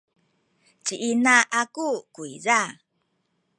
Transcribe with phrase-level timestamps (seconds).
[0.85, 2.59] ci ina aku kuyza